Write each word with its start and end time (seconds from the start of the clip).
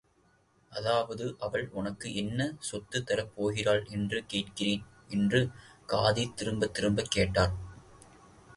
அதாவது 0.71 1.35
அவள் 1.39 1.69
உனக்கு 1.71 2.15
என்ன 2.15 2.55
சொத்து 2.59 3.03
தரப் 3.03 3.31
போகிறாள் 3.35 3.83
என்று 3.89 4.25
கேட்கிறேன் 4.25 4.83
என்று 5.07 5.41
காதி 5.89 6.33
திரும்பத் 6.33 6.73
திரும்பக் 6.73 7.11
கேட்டார். 7.11 7.53